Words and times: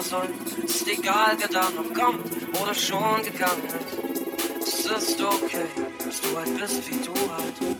aber 0.00 0.02
soll. 0.02 0.28
Ist 0.64 0.88
egal, 0.88 1.36
wer 1.38 1.48
da 1.48 1.68
noch 1.70 1.92
kommt 1.92 2.24
oder 2.60 2.74
schon 2.74 3.22
gegangen 3.22 3.62
ist. 4.62 4.86
Es 4.86 5.08
ist 5.08 5.20
okay, 5.20 5.66
dass 6.04 6.20
du 6.20 6.36
halt 6.36 6.58
bist, 6.58 6.90
wie 6.90 7.04
du 7.04 7.12
halt. 7.12 7.79